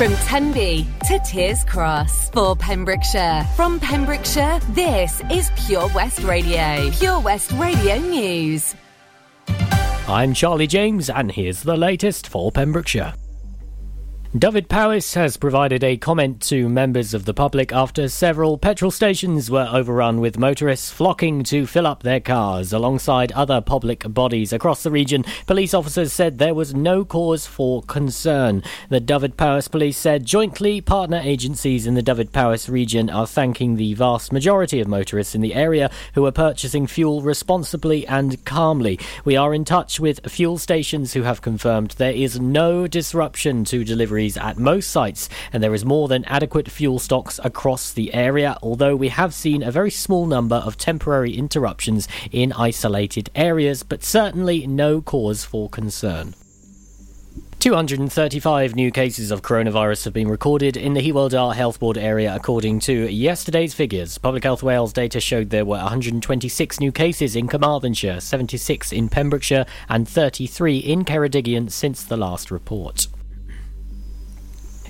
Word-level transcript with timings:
From 0.00 0.16
Tenby 0.16 0.86
to 1.08 1.18
Tiers 1.18 1.62
Cross 1.62 2.30
for 2.30 2.56
Pembrokeshire. 2.56 3.46
From 3.54 3.78
Pembrokeshire, 3.78 4.58
this 4.70 5.20
is 5.30 5.50
Pure 5.66 5.90
West 5.94 6.20
Radio. 6.20 6.90
Pure 6.92 7.20
West 7.20 7.52
Radio 7.52 7.98
News. 7.98 8.74
I'm 10.08 10.32
Charlie 10.32 10.66
James, 10.66 11.10
and 11.10 11.30
here's 11.30 11.64
the 11.64 11.76
latest 11.76 12.28
for 12.28 12.50
Pembrokeshire. 12.50 13.12
Dyfed-Powys 14.38 15.14
has 15.14 15.36
provided 15.36 15.82
a 15.82 15.96
comment 15.96 16.40
to 16.42 16.68
members 16.68 17.14
of 17.14 17.24
the 17.24 17.34
public 17.34 17.72
after 17.72 18.08
several 18.08 18.58
petrol 18.58 18.92
stations 18.92 19.50
were 19.50 19.68
overrun 19.72 20.20
with 20.20 20.38
motorists 20.38 20.88
flocking 20.88 21.42
to 21.42 21.66
fill 21.66 21.84
up 21.84 22.04
their 22.04 22.20
cars. 22.20 22.72
Alongside 22.72 23.32
other 23.32 23.60
public 23.60 24.04
bodies 24.14 24.52
across 24.52 24.84
the 24.84 24.90
region, 24.92 25.24
police 25.48 25.74
officers 25.74 26.12
said 26.12 26.38
there 26.38 26.54
was 26.54 26.72
no 26.72 27.04
cause 27.04 27.48
for 27.48 27.82
concern. 27.82 28.62
The 28.88 29.00
Dyfed-Powys 29.00 29.66
police 29.66 29.98
said 29.98 30.26
jointly 30.26 30.80
partner 30.80 31.20
agencies 31.24 31.84
in 31.84 31.94
the 31.94 32.02
Dyfed-Powys 32.02 32.68
region 32.68 33.10
are 33.10 33.26
thanking 33.26 33.74
the 33.74 33.94
vast 33.94 34.32
majority 34.32 34.78
of 34.78 34.86
motorists 34.86 35.34
in 35.34 35.40
the 35.40 35.56
area 35.56 35.90
who 36.14 36.24
are 36.24 36.30
purchasing 36.30 36.86
fuel 36.86 37.20
responsibly 37.20 38.06
and 38.06 38.44
calmly. 38.44 38.96
We 39.24 39.34
are 39.34 39.52
in 39.52 39.64
touch 39.64 39.98
with 39.98 40.30
fuel 40.30 40.56
stations 40.56 41.14
who 41.14 41.22
have 41.22 41.42
confirmed 41.42 41.96
there 41.98 42.12
is 42.12 42.38
no 42.38 42.86
disruption 42.86 43.64
to 43.64 43.82
delivery 43.82 44.19
at 44.20 44.58
most 44.58 44.90
sites, 44.90 45.28
and 45.52 45.62
there 45.62 45.74
is 45.74 45.84
more 45.84 46.08
than 46.08 46.24
adequate 46.26 46.70
fuel 46.70 46.98
stocks 46.98 47.40
across 47.42 47.92
the 47.92 48.12
area, 48.12 48.58
although 48.62 48.94
we 48.94 49.08
have 49.08 49.32
seen 49.32 49.62
a 49.62 49.70
very 49.70 49.90
small 49.90 50.26
number 50.26 50.56
of 50.56 50.76
temporary 50.76 51.32
interruptions 51.32 52.06
in 52.30 52.52
isolated 52.52 53.30
areas, 53.34 53.82
but 53.82 54.04
certainly 54.04 54.66
no 54.66 55.00
cause 55.00 55.44
for 55.44 55.68
concern. 55.68 56.34
235 57.60 58.74
new 58.74 58.90
cases 58.90 59.30
of 59.30 59.42
coronavirus 59.42 60.04
have 60.04 60.14
been 60.14 60.28
recorded 60.28 60.78
in 60.78 60.94
the 60.94 61.00
Hywel 61.02 61.28
Dda 61.28 61.54
Health 61.54 61.78
Board 61.78 61.98
area, 61.98 62.34
according 62.34 62.80
to 62.80 63.06
yesterday's 63.12 63.74
figures. 63.74 64.16
Public 64.16 64.44
Health 64.44 64.62
Wales 64.62 64.94
data 64.94 65.20
showed 65.20 65.50
there 65.50 65.66
were 65.66 65.76
126 65.76 66.80
new 66.80 66.90
cases 66.90 67.36
in 67.36 67.48
Carmarthenshire, 67.48 68.20
76 68.20 68.92
in 68.92 69.10
Pembrokeshire, 69.10 69.66
and 69.90 70.08
33 70.08 70.78
in 70.78 71.04
Ceredigion 71.04 71.70
since 71.70 72.02
the 72.02 72.16
last 72.16 72.50
report. 72.50 73.08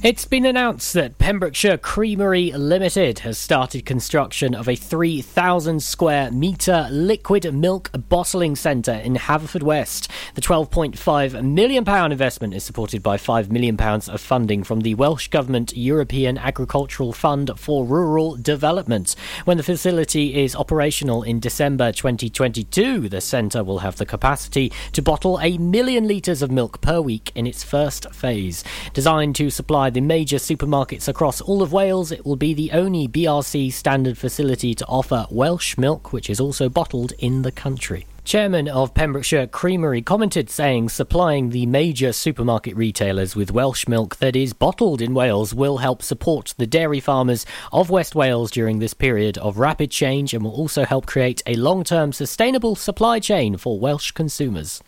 It's 0.03 0.25
been 0.25 0.47
announced 0.47 0.95
that 0.95 1.19
Pembrokeshire 1.19 1.77
Creamery 1.77 2.53
Limited 2.53 3.19
has 3.19 3.37
started 3.37 3.85
construction 3.85 4.55
of 4.55 4.67
a 4.67 4.75
3,000 4.75 5.83
square 5.83 6.31
metre 6.31 6.89
liquid 6.91 7.53
milk 7.53 7.91
bottling 8.09 8.57
centre 8.57 8.95
in 8.95 9.17
Haverfordwest. 9.17 10.09
The 10.37 10.41
£12.5 10.41 11.43
million 11.45 11.87
investment 12.11 12.55
is 12.55 12.65
supported 12.65 13.03
by 13.03 13.19
£5 13.19 13.51
million 13.51 13.79
of 13.79 14.23
funding 14.23 14.65
from 14.65 14.81
the 14.81 14.95
Welsh 14.95 15.29
Government 15.29 15.77
European 15.77 16.39
Agricultural 16.39 17.13
Fund 17.13 17.51
for 17.57 17.85
Rural 17.85 18.37
Development. 18.37 19.15
When 19.45 19.59
the 19.59 19.63
facility 19.63 20.43
is 20.43 20.57
operational 20.57 21.23
in 21.23 21.41
December 21.41 21.93
2022, 21.93 23.11
the 23.11 23.21
centre 23.21 23.63
will 23.63 23.81
have 23.81 23.97
the 23.97 24.07
capacity 24.07 24.73
to 24.93 25.03
bottle 25.03 25.39
a 25.43 25.59
million 25.59 26.09
litres 26.09 26.41
of 26.41 26.51
milk 26.51 26.81
per 26.81 27.03
week 27.03 27.33
in 27.35 27.47
its 27.47 27.63
first 27.63 28.11
phase. 28.15 28.65
Designed 28.95 29.37
to 29.37 29.51
supply 29.51 29.90
the 29.91 30.01
major 30.01 30.37
supermarkets 30.37 31.09
across 31.09 31.41
all 31.41 31.63
of 31.63 31.73
Wales. 31.73 32.13
It 32.13 32.25
will 32.25 32.37
be 32.37 32.55
the 32.55 32.73
only 32.73 33.09
BRC 33.09 33.73
standard 33.73 34.17
facility 34.17 34.75
to 34.75 34.87
offer 34.87 35.27
Welsh 35.31 35.77
milk, 35.77 36.13
which 36.13 36.31
is 36.31 36.41
also 36.41 36.69
bottled 36.69 37.13
in 37.19 37.43
the 37.43 37.53
country. 37.53 38.07
Chairman 38.25 38.69
of 38.69 38.95
Pembrokeshire 38.95 39.47
Creamery 39.47 40.03
commented 40.03 40.51
saying 40.51 40.91
supplying 40.91 41.51
the 41.51 41.67
major 41.67 42.13
supermarket 42.13 42.77
retailers 42.77 43.35
with 43.35 43.51
Welsh 43.51 43.89
milk 43.89 44.17
that 44.17 44.37
is 44.37 44.53
bottled 44.53 45.03
in 45.03 45.15
Wales 45.15 45.55
will 45.55 45.79
help 45.79 46.03
support 46.03 46.55
the 46.57 46.67
dairy 46.67 47.01
farmers 47.01 47.45
of 47.73 47.91
West 47.91 48.15
Wales 48.15 48.51
during 48.51 48.79
this 48.79 48.95
period 48.95 49.37
of 49.39 49.59
rapid 49.59 49.91
change 49.91 50.33
and 50.33 50.45
will 50.45 50.53
also 50.53 50.85
help 50.85 51.07
create 51.07 51.43
a 51.47 51.57
long 51.57 51.83
term 51.83 52.13
sustainable 52.13 52.77
supply 52.77 53.19
chain 53.19 53.57
for 53.57 53.81
Welsh 53.81 54.13
consumers. 54.13 54.83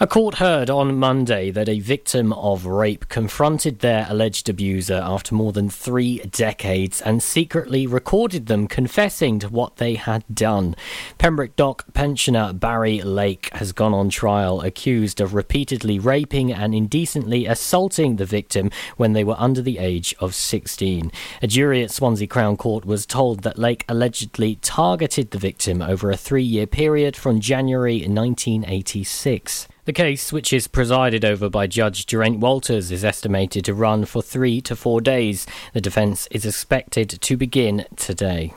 A 0.00 0.08
court 0.08 0.36
heard 0.36 0.70
on 0.70 0.98
Monday 0.98 1.52
that 1.52 1.68
a 1.68 1.78
victim 1.78 2.32
of 2.32 2.66
rape 2.66 3.08
confronted 3.08 3.78
their 3.78 4.08
alleged 4.10 4.48
abuser 4.48 5.00
after 5.00 5.36
more 5.36 5.52
than 5.52 5.70
three 5.70 6.18
decades 6.18 7.00
and 7.00 7.22
secretly 7.22 7.86
recorded 7.86 8.46
them 8.46 8.66
confessing 8.66 9.38
to 9.38 9.48
what 9.48 9.76
they 9.76 9.94
had 9.94 10.24
done. 10.34 10.74
Pembroke 11.18 11.54
Dock 11.54 11.84
pensioner 11.94 12.52
Barry 12.52 13.02
Lake 13.02 13.50
has 13.52 13.70
gone 13.70 13.94
on 13.94 14.08
trial 14.10 14.62
accused 14.62 15.20
of 15.20 15.32
repeatedly 15.32 16.00
raping 16.00 16.52
and 16.52 16.74
indecently 16.74 17.46
assaulting 17.46 18.16
the 18.16 18.26
victim 18.26 18.72
when 18.96 19.12
they 19.12 19.22
were 19.22 19.38
under 19.38 19.62
the 19.62 19.78
age 19.78 20.12
of 20.18 20.34
16. 20.34 21.12
A 21.40 21.46
jury 21.46 21.84
at 21.84 21.92
Swansea 21.92 22.26
Crown 22.26 22.56
Court 22.56 22.84
was 22.84 23.06
told 23.06 23.44
that 23.44 23.60
Lake 23.60 23.84
allegedly 23.88 24.56
targeted 24.56 25.30
the 25.30 25.38
victim 25.38 25.80
over 25.80 26.10
a 26.10 26.16
three 26.16 26.42
year 26.42 26.66
period 26.66 27.14
from 27.14 27.38
January 27.38 27.98
1986. 27.98 29.68
The 29.86 29.92
case, 29.92 30.32
which 30.32 30.50
is 30.54 30.66
presided 30.66 31.26
over 31.26 31.50
by 31.50 31.66
Judge 31.66 32.06
Geraint 32.06 32.40
Walters, 32.40 32.90
is 32.90 33.04
estimated 33.04 33.66
to 33.66 33.74
run 33.74 34.06
for 34.06 34.22
three 34.22 34.62
to 34.62 34.74
four 34.74 35.02
days. 35.02 35.46
The 35.74 35.80
defence 35.82 36.26
is 36.30 36.46
expected 36.46 37.10
to 37.10 37.36
begin 37.36 37.84
today. 37.94 38.54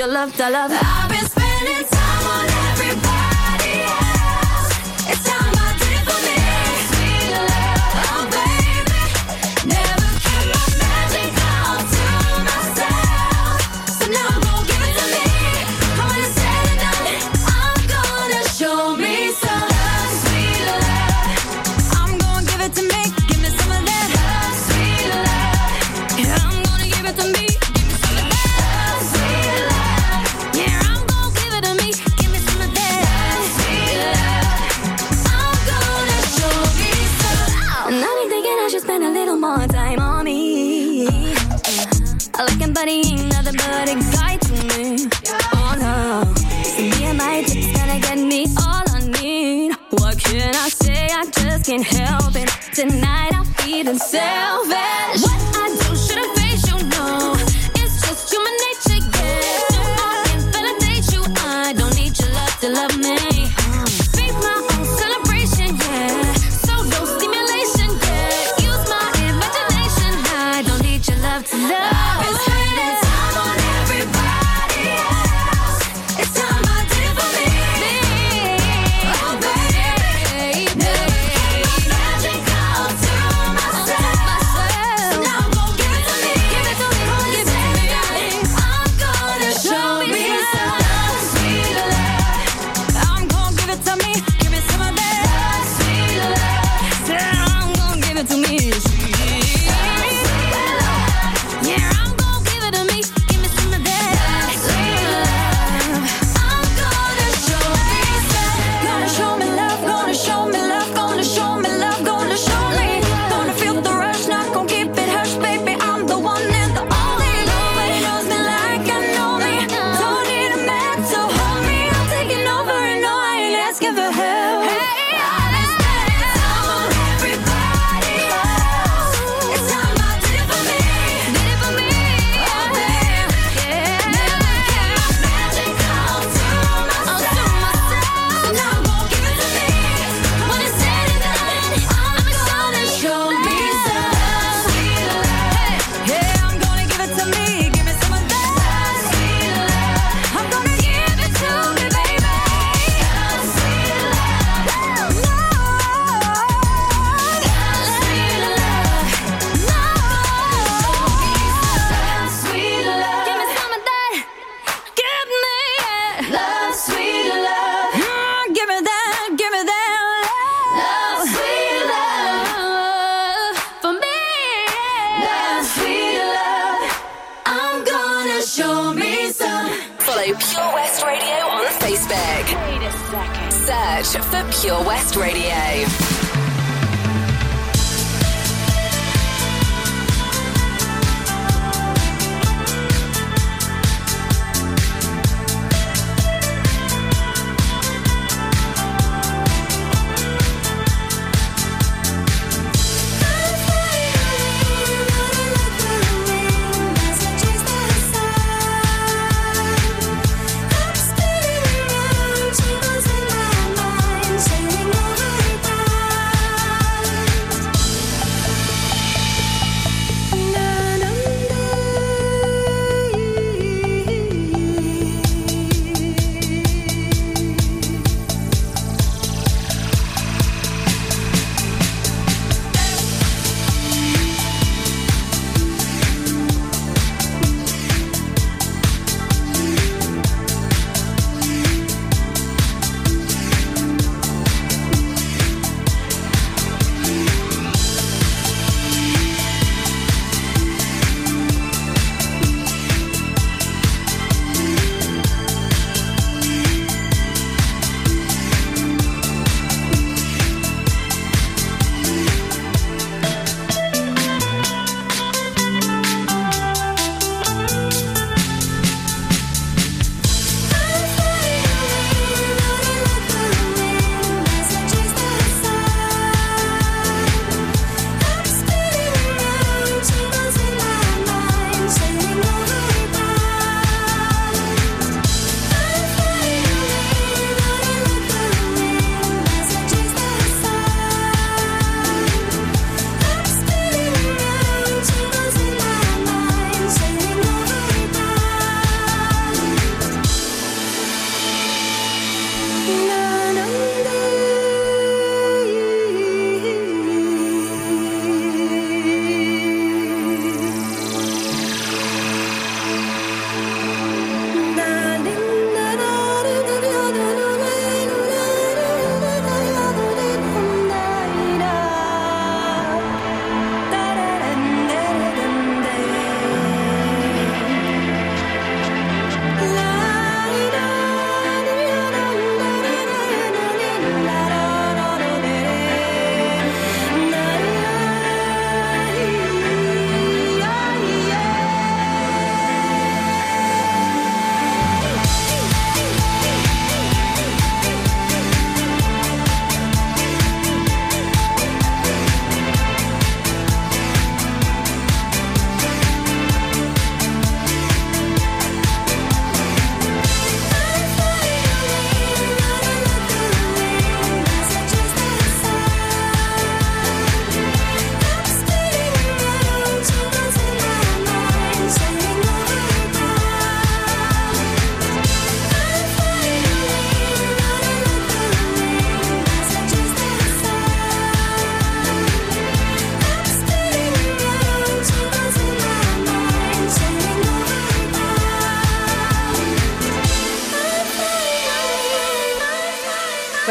Your 0.05 0.13
love, 0.13 0.35
to 0.37 0.51
love. 0.51 0.71
I've 0.73 1.09
been 1.09 1.25
spending 1.25 1.87
time 1.89 2.27
on 2.27 2.49
everybody 2.73 3.24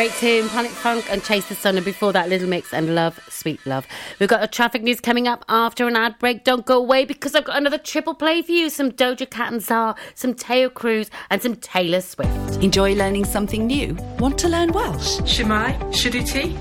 great 0.03 0.15
tune, 0.17 0.49
Planet 0.49 0.71
Funk 0.71 1.05
and 1.09 1.23
Chase 1.23 1.47
the 1.47 1.55
Sun, 1.55 1.77
and 1.77 1.85
before 1.85 2.11
that, 2.11 2.27
Little 2.27 2.49
Mix 2.49 2.73
and 2.73 2.93
Love, 2.93 3.21
Sweet 3.29 3.65
Love. 3.65 3.87
We've 4.19 4.27
got 4.27 4.43
a 4.43 4.47
traffic 4.47 4.83
news 4.83 4.99
coming 4.99 5.29
up 5.29 5.45
after 5.47 5.87
an 5.87 5.95
ad 5.95 6.19
break. 6.19 6.43
Don't 6.43 6.65
go 6.65 6.77
away 6.77 7.05
because 7.05 7.35
I've 7.35 7.45
got 7.45 7.55
another 7.55 7.77
triple 7.77 8.13
play 8.13 8.41
for 8.41 8.51
you 8.51 8.69
some 8.69 8.91
Doja 8.91 9.29
Cat 9.29 9.53
and 9.53 9.61
SZA, 9.61 9.95
some 10.13 10.33
Taio 10.33 10.73
Cruz, 10.73 11.09
and 11.29 11.41
some 11.41 11.55
Taylor 11.55 12.01
Swift. 12.01 12.61
Enjoy 12.61 12.93
learning 12.95 13.23
something 13.23 13.65
new? 13.65 13.93
Want 14.19 14.37
to 14.39 14.49
learn 14.49 14.73
Welsh? 14.73 15.21
Shemai, 15.21 15.79
Shuduti? 15.93 16.53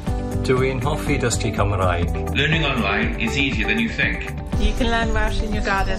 Dwi'n 0.45 0.81
hoffi 0.81 1.19
dysgu 1.19 1.53
Cymraeg. 1.53 2.37
Learning 2.37 2.65
online 2.65 3.21
is 3.21 3.37
easier 3.37 3.67
than 3.67 3.81
you 3.81 3.89
think. 3.89 4.31
You 4.61 4.73
can 4.75 4.89
learn 4.89 5.13
Welsh 5.13 5.43
in 5.43 5.53
your 5.53 5.65
garden. 5.65 5.99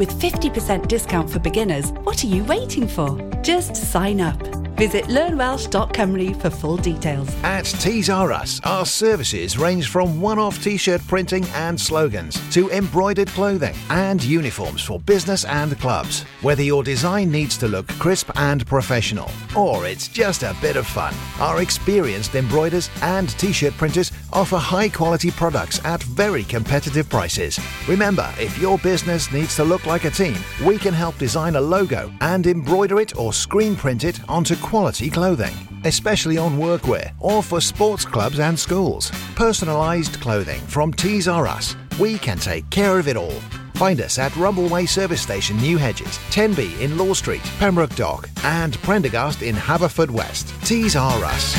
With 0.00 0.18
50% 0.18 0.88
discount 0.88 1.28
for 1.28 1.40
beginners, 1.40 1.90
what 2.04 2.24
are 2.24 2.26
you 2.26 2.42
waiting 2.44 2.88
for? 2.88 3.20
Just 3.42 3.76
sign 3.76 4.22
up. 4.22 4.40
Visit 4.80 5.04
learnwelsh.com 5.08 6.40
for 6.40 6.48
full 6.48 6.78
details. 6.78 7.28
At 7.44 7.66
Tees 7.66 8.08
R 8.08 8.32
Us, 8.32 8.62
our 8.64 8.86
services 8.86 9.58
range 9.58 9.90
from 9.90 10.22
one 10.22 10.38
off 10.38 10.64
t 10.64 10.78
shirt 10.78 11.06
printing 11.06 11.44
and 11.48 11.78
slogans 11.78 12.40
to 12.54 12.70
embroidered 12.70 13.28
clothing 13.28 13.74
and 13.90 14.24
uniforms 14.24 14.82
for 14.82 14.98
business 14.98 15.44
and 15.44 15.78
clubs. 15.78 16.22
Whether 16.40 16.62
your 16.62 16.82
design 16.82 17.30
needs 17.30 17.58
to 17.58 17.68
look 17.68 17.88
crisp 17.98 18.30
and 18.36 18.66
professional 18.66 19.30
or 19.54 19.86
it's 19.86 20.08
just 20.08 20.44
a 20.44 20.56
bit 20.62 20.76
of 20.76 20.86
fun, 20.86 21.12
our 21.40 21.60
experienced 21.60 22.34
embroiders 22.34 22.88
and 23.02 23.28
t 23.38 23.52
shirt 23.52 23.74
printers 23.74 24.12
offer 24.32 24.56
high 24.56 24.88
quality 24.88 25.30
products 25.30 25.84
at 25.84 26.02
very 26.04 26.44
competitive 26.44 27.06
prices. 27.10 27.60
Remember, 27.86 28.32
if 28.38 28.56
your 28.58 28.78
business 28.78 29.30
needs 29.30 29.56
to 29.56 29.64
look 29.64 29.84
like 29.90 30.04
a 30.04 30.10
team, 30.10 30.38
we 30.64 30.78
can 30.78 30.94
help 30.94 31.18
design 31.18 31.56
a 31.56 31.60
logo 31.60 32.12
and 32.20 32.46
embroider 32.46 33.00
it 33.00 33.16
or 33.18 33.32
screen 33.32 33.74
print 33.74 34.04
it 34.04 34.20
onto 34.28 34.54
quality 34.54 35.10
clothing, 35.10 35.52
especially 35.84 36.38
on 36.38 36.56
workwear 36.56 37.12
or 37.18 37.42
for 37.42 37.60
sports 37.60 38.04
clubs 38.04 38.38
and 38.38 38.56
schools. 38.56 39.10
Personalised 39.34 40.20
clothing 40.20 40.60
from 40.60 40.92
Tees 40.92 41.26
R 41.26 41.48
Us. 41.48 41.74
We 41.98 42.18
can 42.18 42.38
take 42.38 42.70
care 42.70 43.00
of 43.00 43.08
it 43.08 43.16
all. 43.16 43.40
Find 43.74 44.00
us 44.00 44.16
at 44.20 44.30
Rumbleway 44.32 44.88
Service 44.88 45.22
Station, 45.22 45.56
New 45.56 45.76
Hedges, 45.76 46.20
Tenby 46.30 46.70
in 46.80 46.96
Law 46.96 47.12
Street, 47.12 47.42
Pembroke 47.58 47.96
Dock, 47.96 48.30
and 48.44 48.78
Prendergast 48.82 49.42
in 49.42 49.56
Haverfordwest. 49.56 50.44
Tees 50.64 50.94
R 50.94 51.24
Us. 51.24 51.56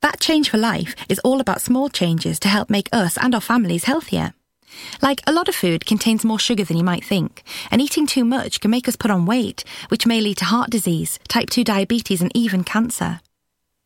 That 0.00 0.18
Change 0.18 0.48
for 0.48 0.56
Life 0.56 0.94
is 1.10 1.20
all 1.24 1.42
about 1.42 1.60
small 1.60 1.90
changes 1.90 2.40
to 2.40 2.48
help 2.48 2.70
make 2.70 2.88
us 2.90 3.18
and 3.18 3.34
our 3.34 3.42
families 3.42 3.84
healthier. 3.84 4.32
Like, 5.02 5.20
a 5.26 5.32
lot 5.32 5.48
of 5.48 5.54
food 5.54 5.86
contains 5.86 6.24
more 6.24 6.38
sugar 6.38 6.64
than 6.64 6.76
you 6.76 6.84
might 6.84 7.04
think, 7.04 7.42
and 7.70 7.80
eating 7.80 8.06
too 8.06 8.24
much 8.24 8.60
can 8.60 8.70
make 8.70 8.88
us 8.88 8.96
put 8.96 9.10
on 9.10 9.26
weight, 9.26 9.64
which 9.88 10.06
may 10.06 10.20
lead 10.20 10.38
to 10.38 10.44
heart 10.46 10.70
disease, 10.70 11.18
type 11.28 11.50
2 11.50 11.64
diabetes, 11.64 12.20
and 12.20 12.30
even 12.34 12.64
cancer. 12.64 13.20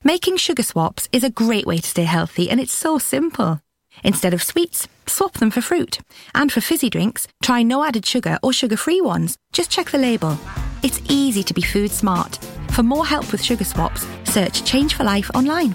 Making 0.03 0.37
sugar 0.37 0.63
swaps 0.63 1.09
is 1.13 1.25
a 1.25 1.31
great 1.31 1.67
way 1.67 1.79
to 1.79 1.89
stay 1.89 2.05
healthy, 2.05 2.51
and 2.51 2.61
it's 2.61 2.73
so 2.73 2.99
simple. 2.99 3.61
Instead 4.03 4.35
of 4.35 4.43
sweets, 4.43 4.89
swap 5.07 5.35
them 5.35 5.51
for 5.51 5.61
fruit. 5.61 5.99
And 6.35 6.53
for 6.53 6.61
fizzy 6.61 6.91
drinks, 6.91 7.29
try 7.43 7.63
no 7.63 7.85
added 7.85 8.05
sugar 8.05 8.39
or 8.43 8.53
sugar 8.53 8.77
free 8.77 9.01
ones. 9.01 9.39
Just 9.53 9.71
check 9.71 9.91
the 9.91 9.99
label. 9.99 10.37
It's 10.83 11.01
easy 11.09 11.43
to 11.45 11.55
be 11.55 11.63
food 11.63 11.91
smart. 11.91 12.37
For 12.73 12.83
more 12.83 13.07
help 13.07 13.31
with 13.33 13.43
sugar 13.43 13.65
swaps, 13.65 14.07
search 14.25 14.65
Change 14.65 14.95
for 14.95 15.05
Life 15.05 15.31
online. 15.35 15.75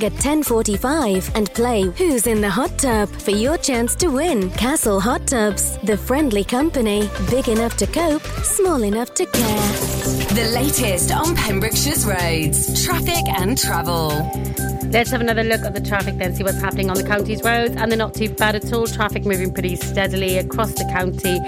at 0.00 0.12
10:45 0.14 1.30
and 1.34 1.52
play 1.52 1.82
Who's 1.98 2.26
in 2.26 2.40
the 2.40 2.48
Hot 2.48 2.72
Tub 2.78 3.08
for 3.08 3.32
your 3.32 3.58
chance 3.58 3.94
to 3.96 4.08
win. 4.08 4.50
Castle 4.50 5.00
Hot 5.00 5.26
Tubs, 5.26 5.78
the 5.84 5.96
friendly 5.96 6.44
company, 6.44 7.08
big 7.30 7.48
enough 7.48 7.76
to 7.76 7.86
cope, 7.86 8.24
small 8.42 8.82
enough 8.82 9.12
to 9.14 9.26
care. 9.26 9.72
The 10.38 10.50
latest 10.54 11.12
on 11.12 11.36
Pembrokeshire's 11.36 12.04
roads, 12.06 12.84
traffic 12.84 13.24
and 13.40 13.58
travel. 13.58 14.71
Let's 14.92 15.10
have 15.10 15.22
another 15.22 15.42
look 15.42 15.62
at 15.62 15.72
the 15.72 15.80
traffic 15.80 16.18
then, 16.18 16.34
see 16.34 16.44
what's 16.44 16.60
happening 16.60 16.90
on 16.90 16.96
the 16.96 17.02
county's 17.02 17.42
roads. 17.42 17.74
And 17.76 17.90
they're 17.90 17.96
not 17.96 18.12
too 18.12 18.28
bad 18.28 18.56
at 18.56 18.70
all. 18.74 18.86
Traffic 18.86 19.24
moving 19.24 19.50
pretty 19.50 19.74
steadily 19.76 20.36
across 20.36 20.72
the 20.72 20.84
county. 20.92 21.38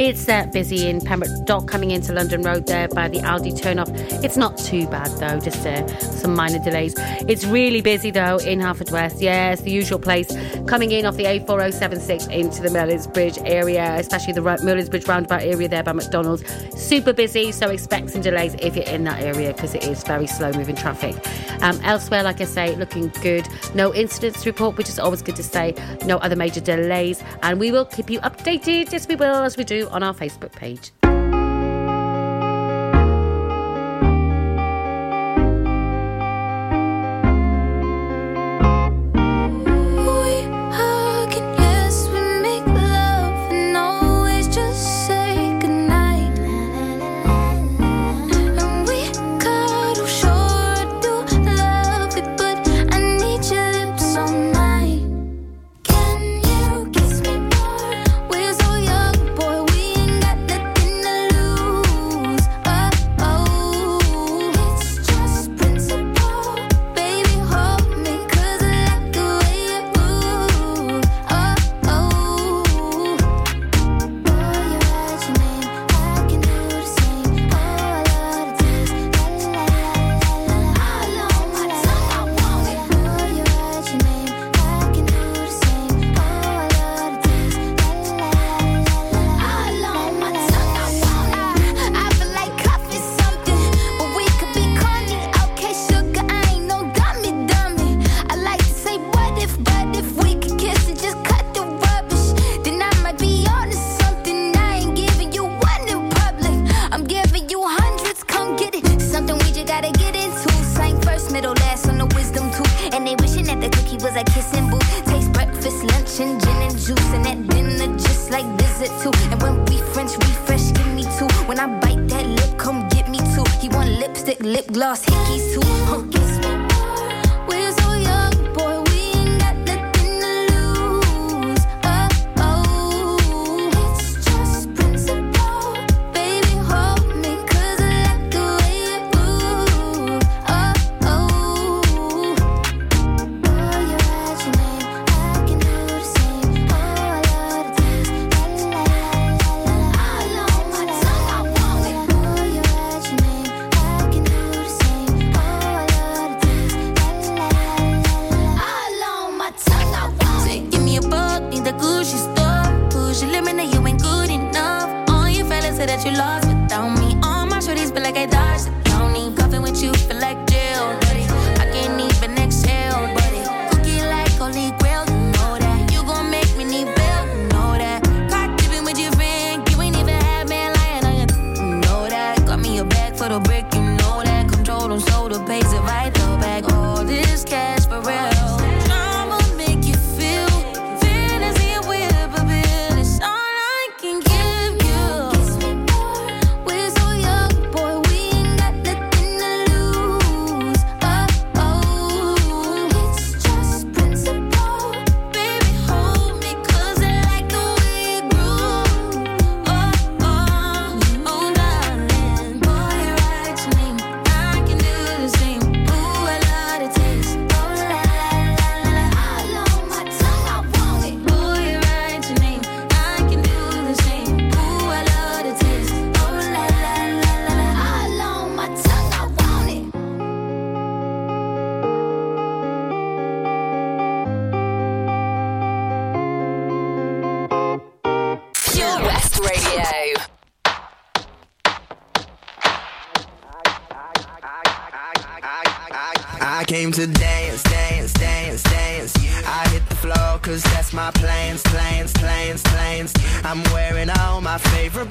It's 0.00 0.28
uh, 0.28 0.46
busy 0.52 0.88
in 0.88 1.00
Pembroke 1.00 1.44
Dock 1.44 1.66
coming 1.66 1.90
into 1.90 2.12
London 2.12 2.42
Road 2.42 2.66
there 2.68 2.86
by 2.86 3.08
the 3.08 3.18
Aldi 3.18 3.58
turnoff. 3.58 3.90
It's 4.22 4.36
not 4.36 4.56
too 4.56 4.86
bad 4.86 5.10
though, 5.18 5.40
just 5.40 5.66
uh, 5.66 5.84
some 5.98 6.36
minor 6.36 6.60
delays. 6.62 6.94
It's 7.26 7.44
really 7.44 7.80
busy 7.80 8.12
though 8.12 8.36
in 8.36 8.60
Haverfordwest. 8.60 9.20
Yeah, 9.20 9.50
it's 9.50 9.62
the 9.62 9.72
usual 9.72 9.98
place. 9.98 10.28
Coming 10.68 10.92
in 10.92 11.04
off 11.04 11.16
the 11.16 11.24
A4076 11.24 12.30
into 12.30 12.62
the 12.62 12.70
Merlin's 12.70 13.08
Bridge 13.08 13.36
area, 13.44 13.96
especially 13.96 14.34
the 14.34 14.42
Merlin's 14.42 14.88
Bridge 14.88 15.08
roundabout 15.08 15.42
area 15.42 15.68
there 15.68 15.82
by 15.82 15.92
McDonald's. 15.92 16.44
Super 16.80 17.12
busy, 17.12 17.50
so 17.50 17.68
expect 17.68 18.10
some 18.10 18.22
delays 18.22 18.54
if 18.60 18.76
you're 18.76 18.84
in 18.84 19.02
that 19.04 19.20
area 19.20 19.52
because 19.52 19.74
it 19.74 19.82
is 19.82 20.04
very 20.04 20.28
slow 20.28 20.52
moving 20.52 20.76
traffic. 20.76 21.16
Um, 21.62 21.80
elsewhere, 21.82 22.22
like 22.22 22.40
I 22.40 22.44
say, 22.44 22.76
looking 22.94 23.22
good. 23.22 23.48
No 23.74 23.94
incidents 23.94 24.46
report, 24.46 24.76
which 24.76 24.88
is 24.88 24.98
always 24.98 25.22
good 25.22 25.36
to 25.36 25.42
say. 25.42 25.74
No 26.04 26.18
other 26.18 26.36
major 26.36 26.60
delays. 26.60 27.22
And 27.42 27.58
we 27.58 27.72
will 27.72 27.84
keep 27.84 28.10
you 28.10 28.20
updated. 28.20 28.92
Yes, 28.92 29.08
we 29.08 29.16
will, 29.16 29.34
as 29.34 29.56
we 29.56 29.64
do 29.64 29.88
on 29.88 30.02
our 30.02 30.14
Facebook 30.14 30.52
page. 30.52 30.92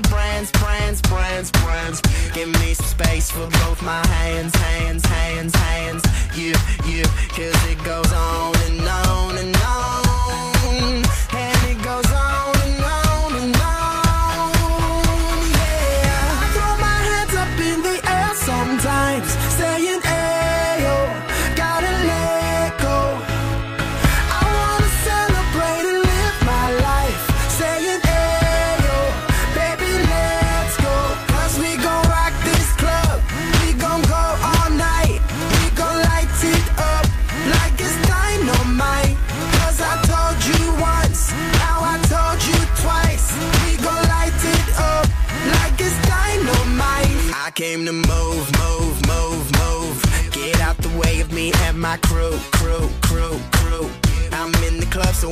brands, 0.03 0.51
brands, 0.51 1.01
brands, 1.01 1.51
brands. 1.51 2.01
Give 2.33 2.49
me 2.61 2.73
some 2.73 2.85
space 2.85 3.31
for 3.31 3.47
both 3.47 3.81
my 3.81 4.05
hands, 4.07 4.55
hands, 4.55 5.05
hands, 5.05 5.55
hands. 5.55 6.03
You, 6.35 6.53
you, 6.85 7.03
cause 7.29 7.65
it 7.69 7.83
goes 7.83 8.11
on 8.11 8.55
and 8.67 8.87
on 8.87 9.37
and 9.37 9.55
on. 9.55 9.71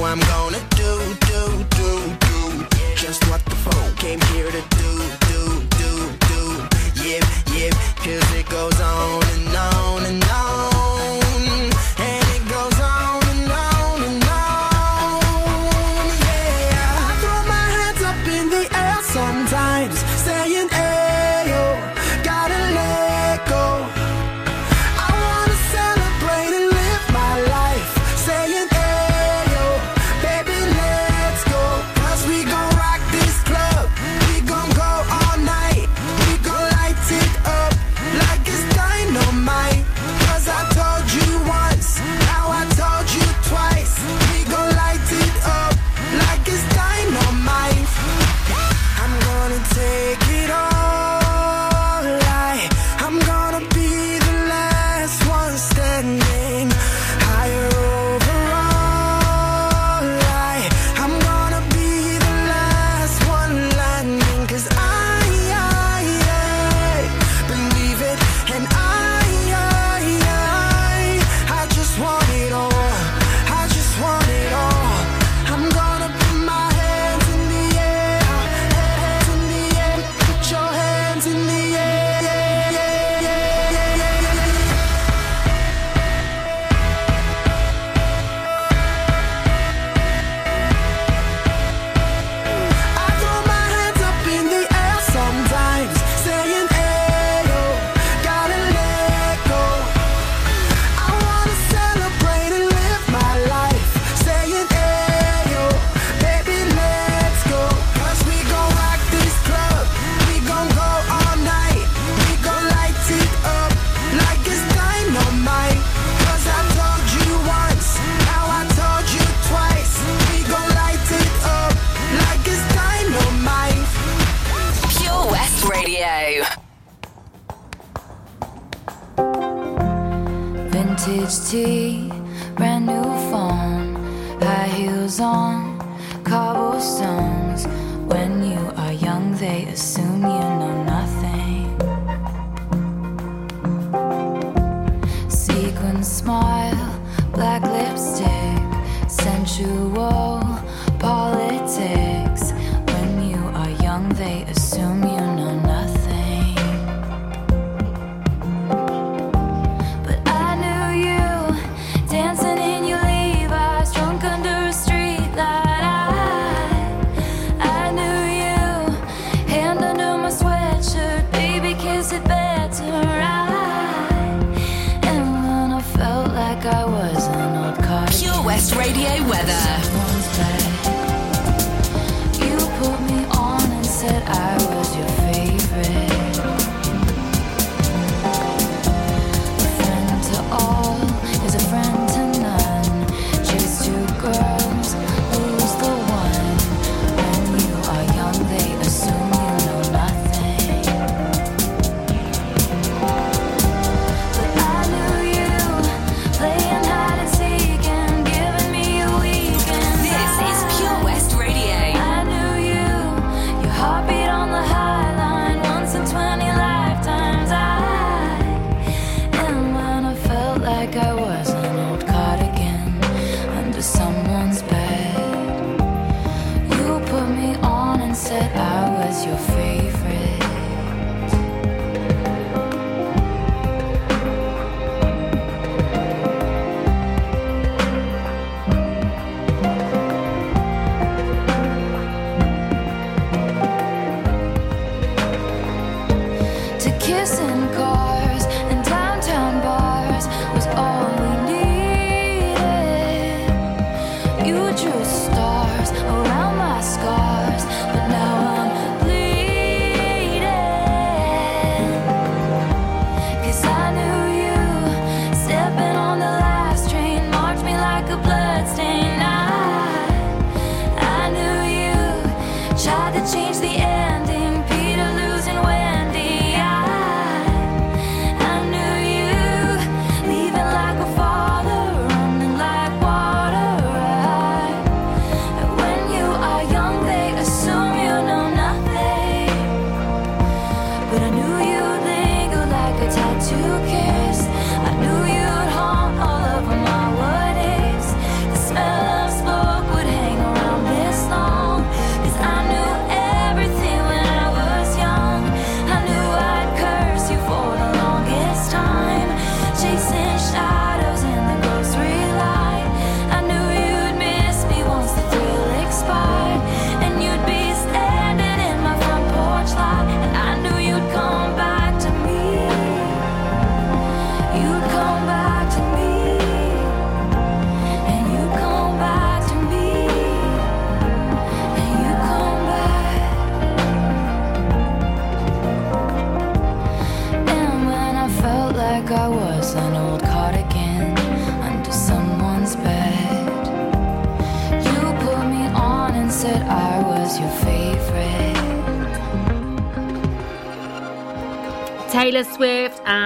I'm 0.10 0.20
gonna 0.22 0.69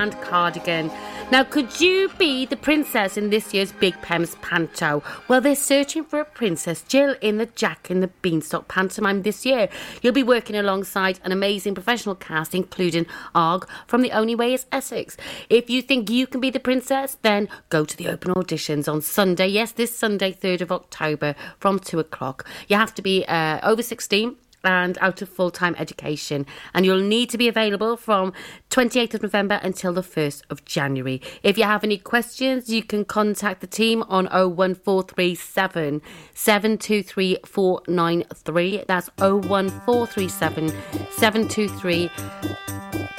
and 0.03 0.21
cardigan. 0.21 0.91
Now, 1.31 1.43
could 1.43 1.79
you 1.79 2.11
be 2.19 2.45
the 2.45 2.57
princess 2.57 3.17
in 3.17 3.29
this 3.29 3.53
year's 3.53 3.71
Big 3.71 3.99
Pems 4.01 4.35
panto? 4.41 5.01
Well, 5.27 5.41
they're 5.41 5.55
searching 5.55 6.03
for 6.03 6.19
a 6.19 6.25
princess 6.25 6.83
Jill 6.83 7.15
in 7.21 7.37
the 7.37 7.47
Jack 7.47 7.89
and 7.89 8.03
the 8.03 8.09
Beanstalk 8.21 8.67
pantomime 8.67 9.23
this 9.23 9.45
year. 9.45 9.69
You'll 10.01 10.13
be 10.13 10.21
working 10.21 10.55
alongside 10.55 11.19
an 11.23 11.31
amazing 11.31 11.73
professional 11.73 12.15
cast, 12.15 12.53
including 12.53 13.07
Arg 13.33 13.67
from 13.87 14.01
The 14.01 14.11
Only 14.11 14.35
Way 14.35 14.53
is 14.53 14.65
Essex. 14.71 15.17
If 15.49 15.69
you 15.69 15.81
think 15.81 16.09
you 16.09 16.27
can 16.27 16.41
be 16.41 16.49
the 16.49 16.59
princess, 16.59 17.17
then 17.21 17.47
go 17.69 17.85
to 17.85 17.97
the 17.97 18.09
open 18.09 18.33
auditions 18.33 18.91
on 18.91 19.01
Sunday. 19.01 19.47
Yes, 19.47 19.71
this 19.71 19.97
Sunday, 19.97 20.33
3rd 20.33 20.61
of 20.61 20.71
October 20.71 21.33
from 21.57 21.79
2 21.79 21.99
o'clock. 21.99 22.47
You 22.67 22.75
have 22.75 22.93
to 22.95 23.01
be 23.01 23.25
uh, 23.25 23.59
over 23.63 23.81
16 23.81 24.35
and 24.63 24.97
out 25.01 25.21
of 25.21 25.29
full 25.29 25.51
time 25.51 25.75
education, 25.77 26.45
and 26.73 26.85
you'll 26.85 27.01
need 27.01 27.29
to 27.31 27.37
be 27.37 27.49
available 27.49 27.97
from 27.97 28.31
28th 28.69 29.15
of 29.15 29.23
November 29.23 29.59
until 29.61 29.91
the 29.91 30.01
1st 30.01 30.43
of 30.49 30.63
January. 30.63 31.21
If 31.43 31.57
you 31.57 31.65
have 31.65 31.83
any 31.83 31.97
questions, 31.97 32.69
you 32.69 32.83
can 32.83 33.03
contact 33.03 33.59
the 33.59 33.67
team 33.67 34.03
on 34.03 34.27
01437 34.27 36.01
723493. 36.33 38.85
That's 38.87 39.09
01437 39.17 40.69
723 41.11 42.09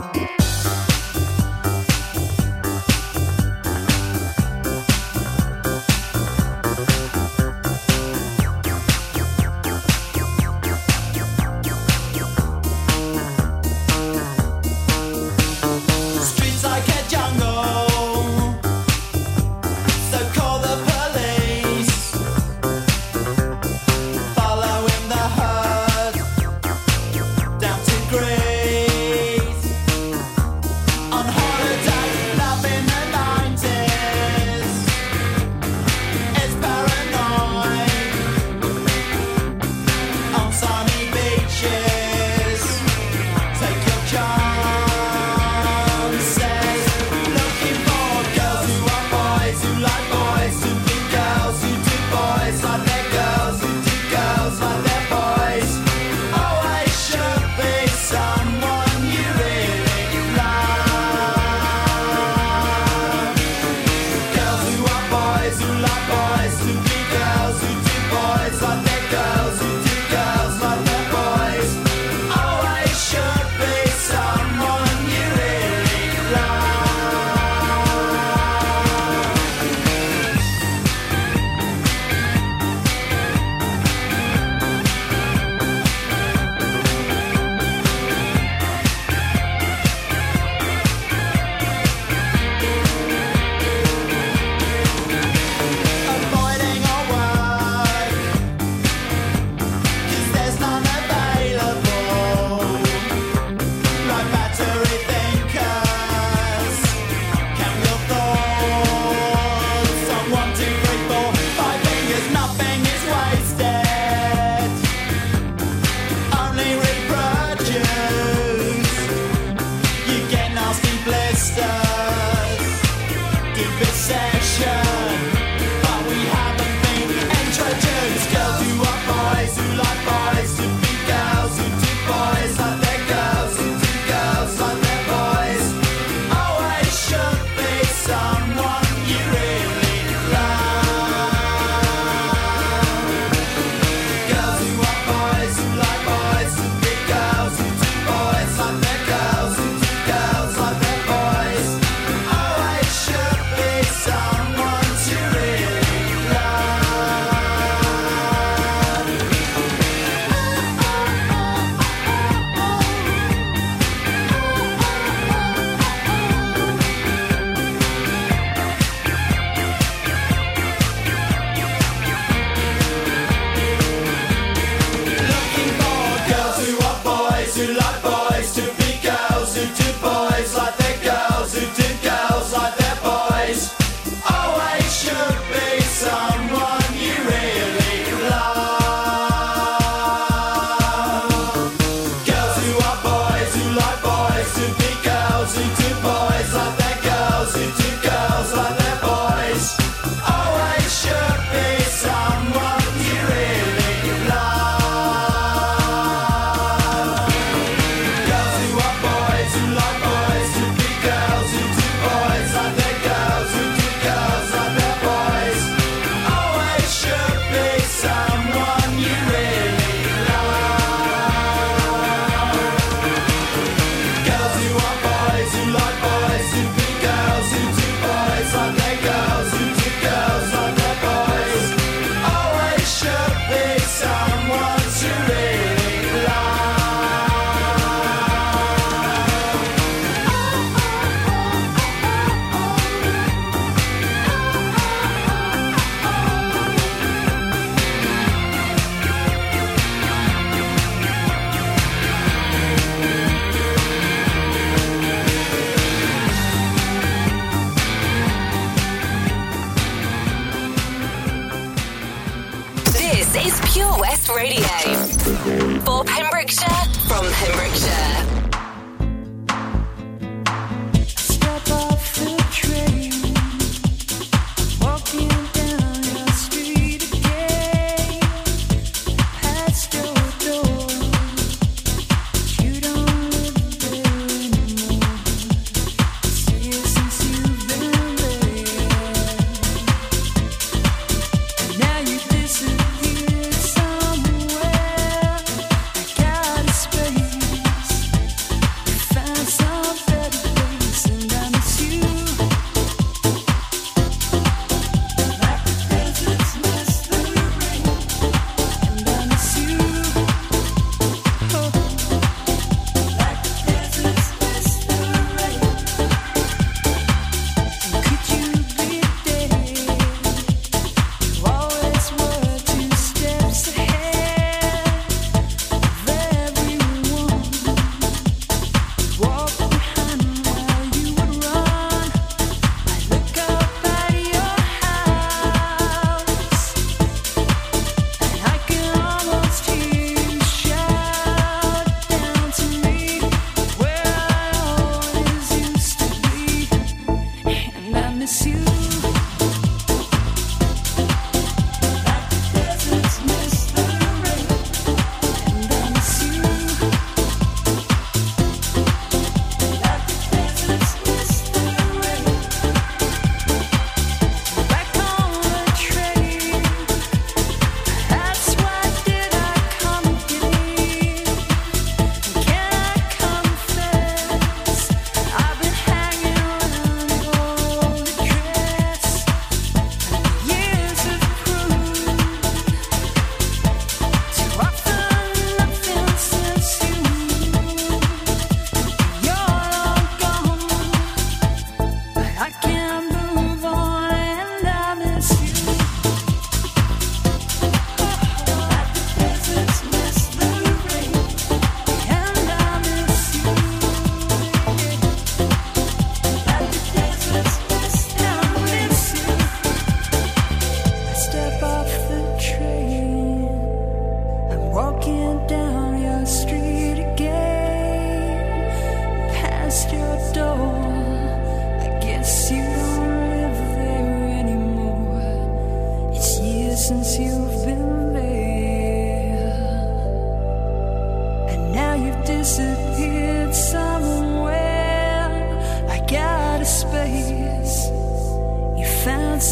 Great 439.35 439.43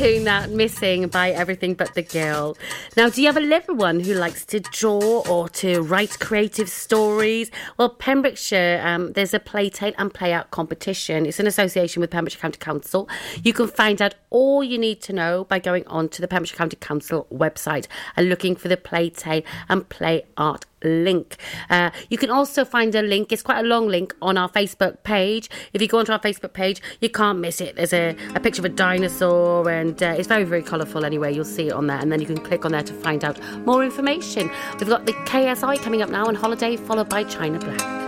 tune 0.00 0.24
that 0.24 0.48
missing 0.50 1.08
by 1.08 1.30
everything 1.30 1.74
but 1.74 1.92
the 1.94 2.00
girl. 2.00 2.56
Now, 2.96 3.10
do 3.10 3.20
you 3.20 3.28
have 3.28 3.36
a 3.36 3.40
little 3.40 3.69
one 3.80 3.98
who 3.98 4.12
likes 4.12 4.44
to 4.44 4.60
draw 4.60 5.22
or 5.26 5.48
to 5.48 5.80
write 5.80 6.20
creative 6.20 6.68
stories? 6.68 7.50
Well, 7.78 7.88
Pembrokeshire, 7.88 8.82
um, 8.84 9.14
there's 9.14 9.32
a 9.32 9.40
Playtale 9.40 9.94
and 9.96 10.12
Play 10.12 10.34
Out 10.34 10.50
competition. 10.50 11.24
It's 11.24 11.40
an 11.40 11.46
association 11.46 12.02
with 12.02 12.10
Pembrokeshire 12.10 12.42
County 12.42 12.58
Council. 12.58 13.08
You 13.42 13.54
can 13.54 13.68
find 13.68 14.02
out 14.02 14.16
all 14.28 14.62
you 14.62 14.76
need 14.76 15.00
to 15.02 15.14
know 15.14 15.44
by 15.44 15.60
going 15.60 15.86
on 15.86 16.10
to 16.10 16.20
the 16.20 16.28
Pembrokeshire 16.28 16.58
County 16.58 16.76
Council 16.76 17.26
website 17.32 17.86
and 18.16 18.28
looking 18.28 18.54
for 18.54 18.68
the 18.68 18.76
Playtale 18.76 19.44
and 19.70 19.88
Play 19.88 20.26
Art 20.36 20.66
link. 20.82 21.36
Uh, 21.68 21.90
you 22.08 22.16
can 22.16 22.30
also 22.30 22.64
find 22.64 22.94
a 22.94 23.02
link, 23.02 23.32
it's 23.32 23.42
quite 23.42 23.60
a 23.60 23.68
long 23.68 23.88
link, 23.88 24.14
on 24.22 24.38
our 24.38 24.48
Facebook 24.48 25.02
page. 25.02 25.50
If 25.72 25.82
you 25.82 25.88
go 25.88 25.98
onto 25.98 26.12
our 26.12 26.18
Facebook 26.18 26.52
page, 26.52 26.80
you 27.00 27.10
can't 27.10 27.38
miss 27.38 27.60
it. 27.60 27.76
There's 27.76 27.92
a, 27.92 28.16
a 28.34 28.40
picture 28.40 28.62
of 28.62 28.66
a 28.66 28.70
dinosaur, 28.70 29.68
and 29.70 30.02
uh, 30.02 30.14
it's 30.16 30.28
very, 30.28 30.44
very 30.44 30.62
colourful 30.62 31.04
anyway. 31.04 31.34
You'll 31.34 31.44
see 31.44 31.68
it 31.68 31.72
on 31.72 31.86
there, 31.86 31.98
and 31.98 32.10
then 32.10 32.20
you 32.20 32.26
can 32.26 32.38
click 32.38 32.64
on 32.64 32.72
there 32.72 32.82
to 32.82 32.94
find 32.94 33.24
out 33.24 33.38
more 33.66 33.69
information. 33.78 34.50
We've 34.78 34.88
got 34.88 35.06
the 35.06 35.12
KSI 35.12 35.80
coming 35.80 36.02
up 36.02 36.10
now 36.10 36.26
on 36.26 36.34
holiday, 36.34 36.76
followed 36.76 37.08
by 37.08 37.22
China 37.24 37.58
Black. 37.60 38.00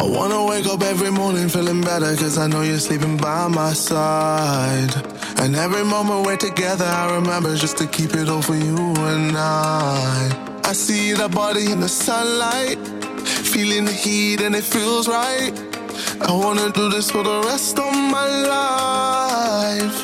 I 0.00 0.04
wanna 0.04 0.46
wake 0.46 0.66
up 0.66 0.82
every 0.82 1.10
morning 1.10 1.48
feeling 1.50 1.82
better 1.82 2.16
Cause 2.16 2.38
I 2.38 2.46
know 2.46 2.62
you're 2.62 2.78
sleeping 2.78 3.16
by 3.18 3.48
my 3.48 3.74
side. 3.74 4.94
And 5.40 5.54
every 5.54 5.84
moment 5.84 6.24
we're 6.24 6.38
together 6.38 6.86
I 6.86 7.14
remember 7.16 7.54
just 7.54 7.76
to 7.78 7.86
keep 7.86 8.14
it 8.14 8.28
all 8.30 8.40
for 8.40 8.54
you 8.54 8.76
and 8.76 9.36
I. 9.36 10.62
I 10.64 10.72
see 10.72 11.12
that 11.12 11.32
body 11.32 11.70
in 11.70 11.80
the 11.80 11.88
sunlight 11.88 12.78
Feeling 13.52 13.84
the 13.84 13.92
heat 13.92 14.40
and 14.40 14.54
it 14.54 14.64
feels 14.64 15.06
right. 15.06 15.52
I 16.22 16.32
wanna 16.32 16.70
do 16.70 16.88
this 16.88 17.10
for 17.10 17.22
the 17.22 17.42
rest 17.42 17.78
of 17.78 17.92
my 17.92 18.26
life. 18.56 19.98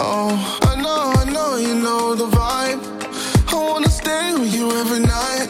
Oh, 0.00 0.58
I 0.62 0.74
know, 0.80 1.12
I 1.22 1.24
know 1.30 1.56
you 1.56 1.74
know 1.76 2.14
the 2.14 2.26
vibe 2.26 2.93
stay 4.04 4.34
with 4.34 4.54
you 4.54 4.66
every 4.82 5.00
night 5.00 5.48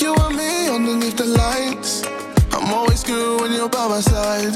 You 0.00 0.14
and 0.24 0.36
me 0.36 0.68
underneath 0.76 1.16
the 1.16 1.28
lights 1.42 2.04
I'm 2.54 2.72
always 2.72 3.02
good 3.02 3.40
when 3.40 3.52
you're 3.52 3.68
by 3.68 3.88
my 3.88 4.00
side. 4.00 4.54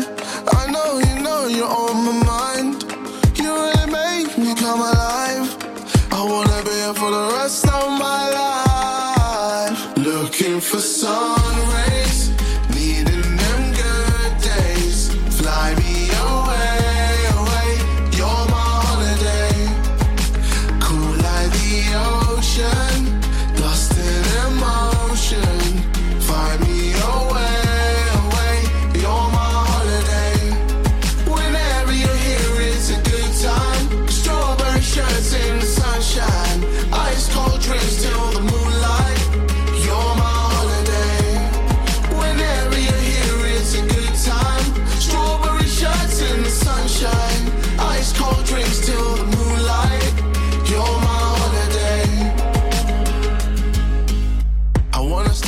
I 0.60 0.70
know 0.70 0.98
you 1.06 1.20
know 1.20 1.46
you're 1.46 1.74
on 1.82 1.96
my 2.06 2.16
mind. 2.32 2.74
You 3.36 3.50
really 3.64 3.86
make 4.00 4.38
me 4.38 4.54
come 4.54 4.80
alive. 4.80 5.46
I 6.18 6.20
wanna 6.30 6.62
be 6.64 6.70
here 6.70 6.94
for 6.94 7.10
the 7.10 7.26
rest 7.36 7.66
of 7.66 7.84
my 8.06 8.22
life. 8.40 9.96
Looking 9.98 10.60
for 10.60 10.78
sun 10.78 11.37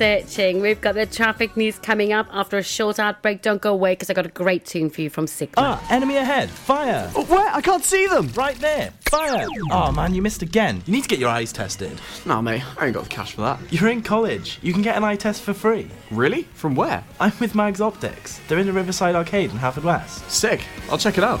Searching. 0.00 0.62
We've 0.62 0.80
got 0.80 0.94
the 0.94 1.04
traffic 1.04 1.58
news 1.58 1.78
coming 1.78 2.14
up 2.14 2.26
after 2.32 2.56
a 2.56 2.62
short 2.62 2.98
ad 2.98 3.20
break. 3.20 3.42
Don't 3.42 3.60
go 3.60 3.74
away 3.74 3.92
because 3.92 4.08
I 4.08 4.14
got 4.14 4.24
a 4.24 4.30
great 4.30 4.64
tune 4.64 4.88
for 4.88 5.02
you 5.02 5.10
from 5.10 5.26
Sigma. 5.26 5.52
Ah, 5.58 5.86
enemy 5.90 6.16
ahead. 6.16 6.48
Fire. 6.48 7.12
Oh, 7.14 7.26
where? 7.26 7.54
I 7.54 7.60
can't 7.60 7.84
see 7.84 8.06
them. 8.06 8.28
Right 8.28 8.58
there. 8.60 8.94
Fire. 9.02 9.46
Oh 9.70 9.92
man, 9.92 10.14
you 10.14 10.22
missed 10.22 10.40
again. 10.40 10.82
You 10.86 10.94
need 10.94 11.02
to 11.02 11.08
get 11.10 11.18
your 11.18 11.28
eyes 11.28 11.52
tested. 11.52 12.00
Nah, 12.24 12.40
mate, 12.40 12.62
I 12.78 12.86
ain't 12.86 12.94
got 12.94 13.02
the 13.02 13.10
cash 13.10 13.34
for 13.34 13.42
that. 13.42 13.60
You're 13.70 13.90
in 13.90 14.00
college. 14.00 14.58
You 14.62 14.72
can 14.72 14.80
get 14.80 14.96
an 14.96 15.04
eye 15.04 15.16
test 15.16 15.42
for 15.42 15.52
free. 15.52 15.86
Really? 16.10 16.44
From 16.54 16.74
where? 16.74 17.04
I'm 17.20 17.34
with 17.38 17.54
Mags 17.54 17.82
Optics. 17.82 18.40
They're 18.48 18.58
in 18.58 18.66
the 18.66 18.72
Riverside 18.72 19.14
Arcade 19.14 19.50
in 19.50 19.58
Haverfordwest. 19.58 20.30
Sick. 20.30 20.64
I'll 20.90 20.96
check 20.96 21.18
it 21.18 21.24
out. 21.24 21.40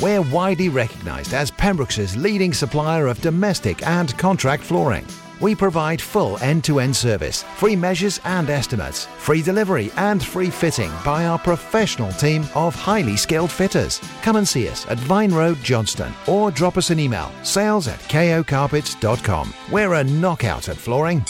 We're 0.00 0.22
widely 0.22 0.68
recognised 0.68 1.32
as 1.32 1.50
Pembroke's 1.50 2.16
leading 2.16 2.52
supplier 2.52 3.06
of 3.06 3.20
domestic 3.20 3.86
and 3.86 4.16
contract 4.18 4.62
flooring. 4.62 5.06
We 5.40 5.54
provide 5.54 6.00
full 6.00 6.38
end 6.38 6.64
to 6.64 6.80
end 6.80 6.96
service, 6.96 7.42
free 7.56 7.76
measures 7.76 8.20
and 8.24 8.48
estimates, 8.48 9.06
free 9.18 9.42
delivery 9.42 9.90
and 9.96 10.22
free 10.22 10.50
fitting 10.50 10.90
by 11.04 11.26
our 11.26 11.38
professional 11.38 12.10
team 12.12 12.46
of 12.54 12.74
highly 12.74 13.16
skilled 13.16 13.50
fitters. 13.50 14.00
Come 14.22 14.36
and 14.36 14.48
see 14.48 14.68
us 14.68 14.86
at 14.86 14.98
Vine 15.00 15.32
Road, 15.32 15.58
Johnston, 15.62 16.12
or 16.26 16.50
drop 16.50 16.76
us 16.76 16.90
an 16.90 16.98
email 16.98 17.30
sales 17.42 17.88
at 17.88 18.00
kocarpets.com. 18.00 19.52
We're 19.70 19.94
a 19.94 20.04
knockout 20.04 20.68
at 20.68 20.76
flooring. 20.76 21.24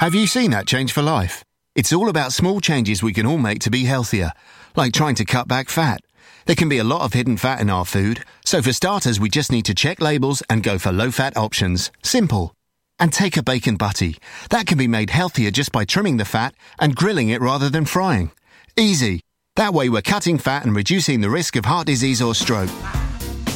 Have 0.00 0.14
you 0.14 0.26
seen 0.26 0.50
that 0.50 0.66
change 0.66 0.92
for 0.92 1.02
life? 1.02 1.42
It's 1.74 1.92
all 1.92 2.08
about 2.08 2.32
small 2.32 2.60
changes 2.60 3.02
we 3.02 3.12
can 3.12 3.26
all 3.26 3.38
make 3.38 3.60
to 3.60 3.70
be 3.70 3.84
healthier, 3.84 4.32
like 4.76 4.92
trying 4.92 5.14
to 5.16 5.24
cut 5.24 5.48
back 5.48 5.68
fat. 5.68 6.00
There 6.46 6.54
can 6.54 6.68
be 6.68 6.78
a 6.78 6.84
lot 6.84 7.02
of 7.02 7.12
hidden 7.12 7.36
fat 7.36 7.60
in 7.60 7.68
our 7.68 7.84
food, 7.84 8.24
so 8.44 8.62
for 8.62 8.72
starters, 8.72 9.18
we 9.18 9.28
just 9.28 9.50
need 9.50 9.64
to 9.64 9.74
check 9.74 10.00
labels 10.00 10.44
and 10.48 10.62
go 10.62 10.78
for 10.78 10.92
low 10.92 11.10
fat 11.10 11.36
options. 11.36 11.90
Simple. 12.04 12.54
And 13.00 13.12
take 13.12 13.36
a 13.36 13.42
bacon 13.42 13.74
butty. 13.74 14.18
That 14.50 14.68
can 14.68 14.78
be 14.78 14.86
made 14.86 15.10
healthier 15.10 15.50
just 15.50 15.72
by 15.72 15.84
trimming 15.84 16.18
the 16.18 16.24
fat 16.24 16.54
and 16.78 16.94
grilling 16.94 17.30
it 17.30 17.40
rather 17.40 17.68
than 17.68 17.84
frying. 17.84 18.30
Easy. 18.76 19.22
That 19.56 19.74
way, 19.74 19.88
we're 19.88 20.02
cutting 20.02 20.38
fat 20.38 20.64
and 20.64 20.76
reducing 20.76 21.20
the 21.20 21.30
risk 21.30 21.56
of 21.56 21.64
heart 21.64 21.88
disease 21.88 22.22
or 22.22 22.32
stroke. 22.32 22.70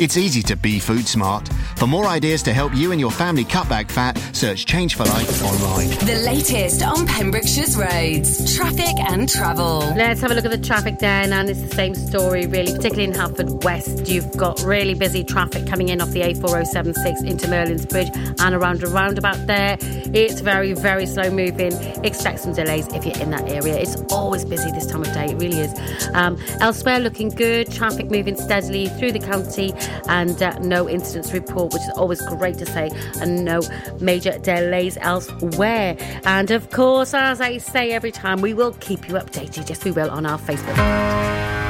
It's 0.01 0.17
easy 0.17 0.41
to 0.45 0.57
be 0.57 0.79
food 0.79 1.07
smart. 1.07 1.47
For 1.77 1.87
more 1.87 2.07
ideas 2.07 2.43
to 2.45 2.55
help 2.55 2.75
you 2.75 2.91
and 2.93 2.99
your 2.99 3.11
family 3.11 3.45
cut 3.45 3.69
back 3.69 3.91
fat, 3.91 4.17
search 4.33 4.65
Change 4.65 4.95
for 4.95 5.05
Life 5.05 5.43
online. 5.45 5.91
The 5.91 6.23
latest 6.25 6.83
on 6.83 7.07
Pembrokeshire's 7.07 7.77
roads, 7.77 8.57
traffic 8.57 8.99
and 8.99 9.29
travel. 9.29 9.81
Let's 9.95 10.23
have 10.23 10.31
a 10.31 10.35
look 10.35 10.47
at 10.47 10.53
the 10.53 10.67
traffic 10.67 11.01
then, 11.01 11.35
and 11.35 11.51
it's 11.51 11.61
the 11.61 11.75
same 11.75 11.95
story, 11.95 12.47
really, 12.47 12.73
particularly 12.73 13.05
in 13.05 13.13
Haverfordwest. 13.13 14.09
You've 14.09 14.35
got 14.39 14.63
really 14.63 14.95
busy 14.95 15.23
traffic 15.23 15.67
coming 15.67 15.91
in 15.91 16.01
off 16.01 16.13
the 16.13 16.23
A4076 16.23 17.27
into 17.27 17.47
Merlin's 17.49 17.85
Bridge 17.85 18.09
and 18.39 18.55
around 18.55 18.83
a 18.83 18.87
roundabout 18.87 19.47
there. 19.47 19.77
It's 19.83 20.41
very, 20.41 20.73
very 20.73 21.05
slow 21.05 21.31
moving. 21.31 21.75
Expect 22.07 22.41
some 22.41 22.55
delays 22.55 22.89
if 22.95 23.05
you're 23.05 23.19
in 23.19 23.33
that 23.33 23.47
area. 23.51 23.79
It's 23.79 24.01
always 24.11 24.47
busy 24.47 24.71
this 24.71 24.87
time 24.87 25.03
of 25.03 25.13
day, 25.13 25.27
it 25.27 25.37
really 25.37 25.61
is. 25.61 26.09
Um, 26.15 26.39
elsewhere, 26.61 27.01
looking 27.01 27.29
good. 27.29 27.71
Traffic 27.71 28.11
moving 28.11 28.37
steadily 28.37 28.87
through 28.87 29.13
the 29.13 29.19
county 29.19 29.75
and 30.09 30.43
uh, 30.43 30.59
no 30.61 30.89
incidents 30.89 31.33
report, 31.33 31.73
which 31.73 31.83
is 31.83 31.93
always 31.97 32.21
great 32.23 32.59
to 32.59 32.67
say, 32.67 32.91
and 33.21 33.45
no 33.45 33.63
major 34.01 34.39
delays 34.39 34.97
elsewhere. 35.01 35.97
And 36.25 36.51
of 36.51 36.71
course, 36.71 37.15
as 37.15 37.41
I 37.41 37.59
say 37.59 37.93
every 37.93 38.13
time, 38.13 38.41
we 38.41 38.55
will 38.55 38.73
keep 38.75 39.09
you 39.09 39.15
updated. 39.15 39.69
Yes, 39.69 39.85
we 39.85 39.93
will 39.93 40.11
on 40.11 40.27
our 40.27 40.39
Facebook. 40.39 41.70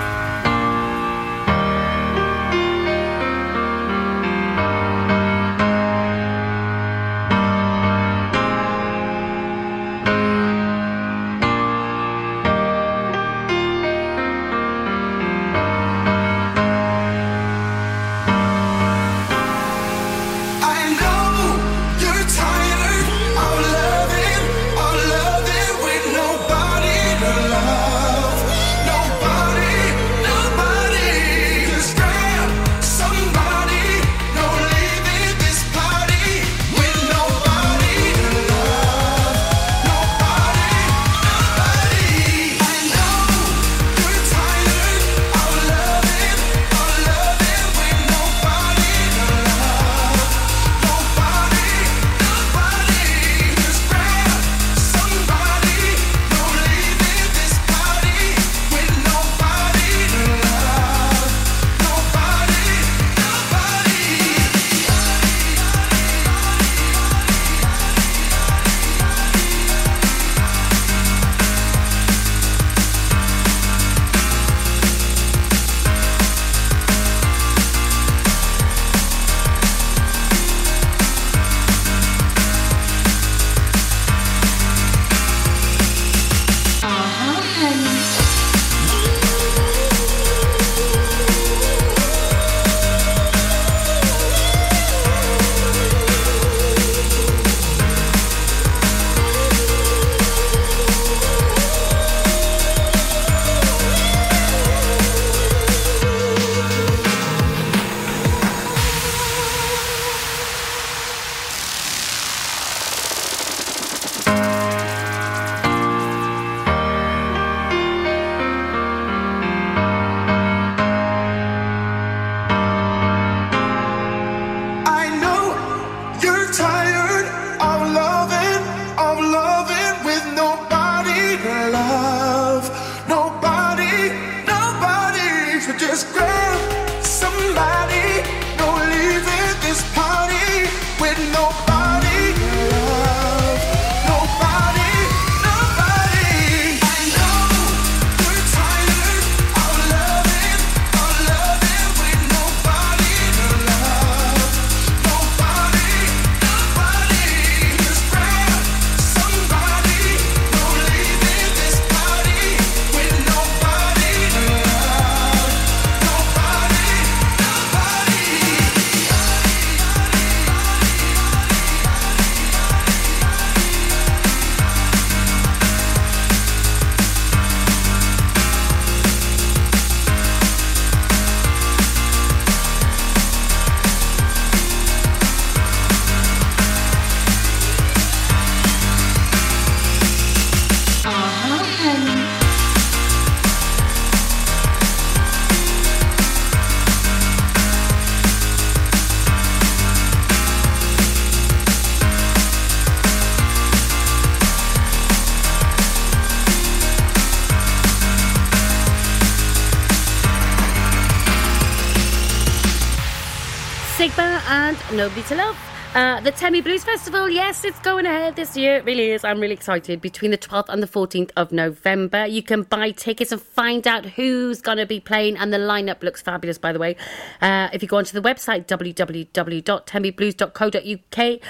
To 215.10 215.34
Love. 215.34 215.58
Uh, 215.92 216.20
the 216.20 216.30
Tenby 216.30 216.60
Blues 216.60 216.84
Festival, 216.84 217.28
yes, 217.28 217.64
it's 217.64 217.80
going 217.80 218.06
ahead 218.06 218.36
this 218.36 218.56
year. 218.56 218.76
It 218.76 218.84
really 218.84 219.10
is. 219.10 219.24
I'm 219.24 219.40
really 219.40 219.54
excited. 219.54 220.00
Between 220.00 220.30
the 220.30 220.38
12th 220.38 220.68
and 220.68 220.80
the 220.80 220.86
14th 220.86 221.32
of 221.36 221.50
November, 221.50 222.26
you 222.26 222.44
can 222.44 222.62
buy 222.62 222.92
tickets 222.92 223.32
and 223.32 223.42
find 223.42 223.88
out 223.88 224.06
who's 224.06 224.62
going 224.62 224.78
to 224.78 224.86
be 224.86 225.00
playing. 225.00 225.36
And 225.36 225.52
the 225.52 225.58
lineup 225.58 226.04
looks 226.04 226.22
fabulous, 226.22 226.58
by 226.58 226.72
the 226.72 226.78
way. 226.78 226.94
Uh, 227.42 227.70
if 227.72 227.82
you 227.82 227.88
go 227.88 227.98
onto 227.98 228.12
the 228.12 228.22
website, 228.22 228.66
www.tenbyblues.co.uk, 228.66 231.40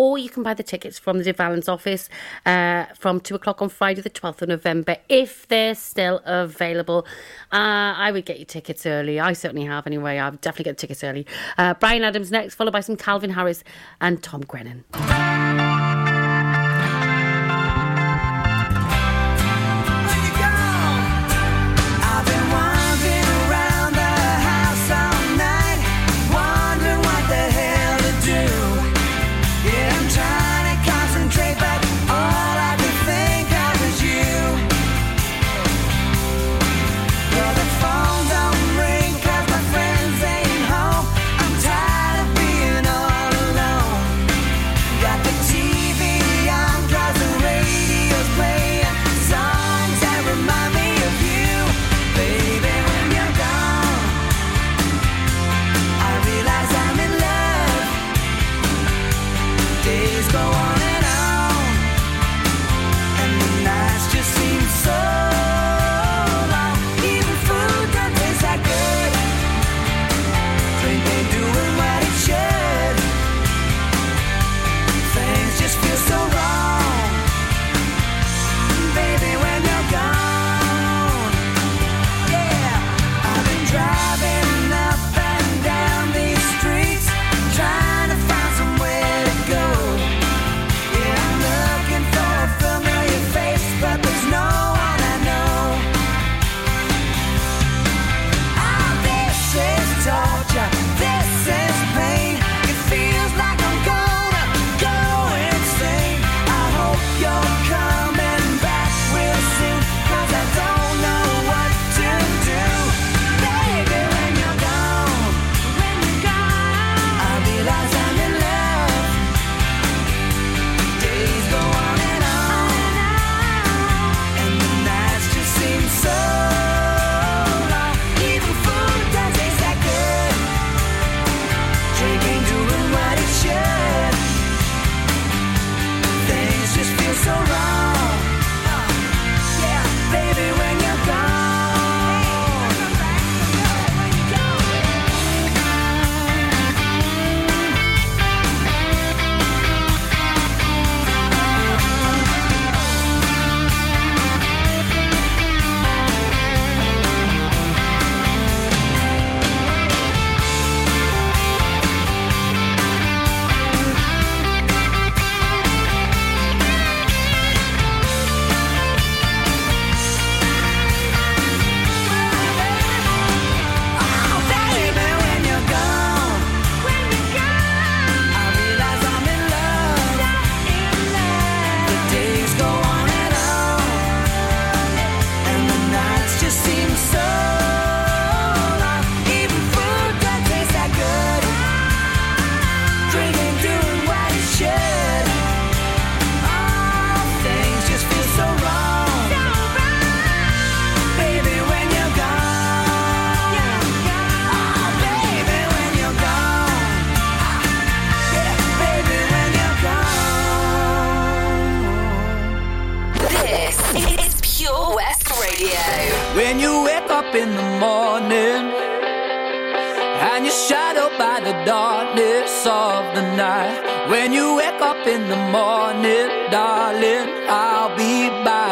or 0.00 0.16
you 0.16 0.30
can 0.30 0.42
buy 0.42 0.54
the 0.54 0.62
tickets 0.62 0.98
from 0.98 1.18
the 1.18 1.24
De 1.24 1.32
Valence 1.34 1.68
office 1.68 2.08
uh, 2.46 2.86
from 2.98 3.20
two 3.20 3.34
o'clock 3.34 3.60
on 3.60 3.68
Friday, 3.68 4.00
the 4.00 4.08
12th 4.08 4.40
of 4.40 4.48
November, 4.48 4.96
if 5.10 5.46
they're 5.48 5.74
still 5.74 6.22
available. 6.24 7.06
Uh, 7.52 7.92
I 7.98 8.10
would 8.10 8.24
get 8.24 8.38
your 8.38 8.46
tickets 8.46 8.86
early. 8.86 9.20
I 9.20 9.34
certainly 9.34 9.66
have, 9.66 9.86
anyway. 9.86 10.16
I'll 10.16 10.30
definitely 10.32 10.70
get 10.70 10.78
tickets 10.78 11.04
early. 11.04 11.26
Uh, 11.58 11.74
Bryan 11.74 12.02
Adams 12.02 12.30
next, 12.30 12.54
followed 12.54 12.72
by 12.72 12.80
some 12.80 12.96
Calvin 12.96 13.28
Harris 13.28 13.62
and 14.00 14.22
Tom 14.22 14.40
Grennan. 14.40 14.84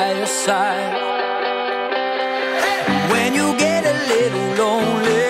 by 0.09 0.15
your 0.17 0.27
side. 0.27 0.93
Hey! 2.63 3.13
When 3.13 3.35
you 3.35 3.57
get 3.59 3.85
a 3.85 3.95
little 4.13 4.65
lonely. 4.65 5.28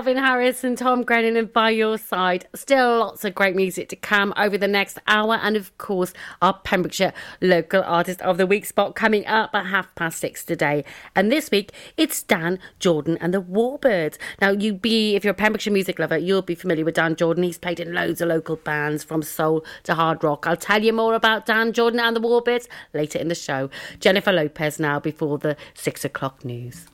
Calvin 0.00 0.16
Harris 0.16 0.64
and 0.64 0.78
Tom 0.78 1.02
Grennan 1.02 1.36
and 1.36 1.52
By 1.52 1.68
Your 1.68 1.98
Side. 1.98 2.48
Still 2.54 3.00
lots 3.00 3.22
of 3.22 3.34
great 3.34 3.54
music 3.54 3.90
to 3.90 3.96
come 3.96 4.32
over 4.34 4.56
the 4.56 4.66
next 4.66 4.98
hour. 5.06 5.34
And 5.34 5.58
of 5.58 5.76
course, 5.76 6.14
our 6.40 6.54
Pembrokeshire 6.54 7.12
Local 7.42 7.82
Artist 7.82 8.22
of 8.22 8.38
the 8.38 8.46
Week 8.46 8.64
spot 8.64 8.94
coming 8.94 9.26
up 9.26 9.50
at 9.52 9.66
half 9.66 9.94
past 9.96 10.18
six 10.18 10.42
today. 10.42 10.86
And 11.14 11.30
this 11.30 11.50
week, 11.50 11.72
it's 11.98 12.22
Dan 12.22 12.58
Jordan 12.78 13.18
and 13.20 13.34
the 13.34 13.42
Warbirds. 13.42 14.16
Now, 14.40 14.52
you 14.52 14.72
be, 14.72 15.16
if 15.16 15.22
you're 15.22 15.32
a 15.32 15.34
Pembrokeshire 15.34 15.70
music 15.70 15.98
lover, 15.98 16.16
you'll 16.16 16.40
be 16.40 16.54
familiar 16.54 16.86
with 16.86 16.94
Dan 16.94 17.14
Jordan. 17.14 17.44
He's 17.44 17.58
played 17.58 17.78
in 17.78 17.92
loads 17.92 18.22
of 18.22 18.30
local 18.30 18.56
bands 18.56 19.04
from 19.04 19.22
soul 19.22 19.66
to 19.82 19.94
hard 19.94 20.24
rock. 20.24 20.46
I'll 20.46 20.56
tell 20.56 20.82
you 20.82 20.94
more 20.94 21.14
about 21.14 21.44
Dan 21.44 21.74
Jordan 21.74 22.00
and 22.00 22.16
the 22.16 22.22
Warbirds 22.22 22.68
later 22.94 23.18
in 23.18 23.28
the 23.28 23.34
show. 23.34 23.68
Jennifer 23.98 24.32
Lopez 24.32 24.80
now 24.80 24.98
before 24.98 25.36
the 25.36 25.58
six 25.74 26.06
o'clock 26.06 26.42
news. 26.42 26.86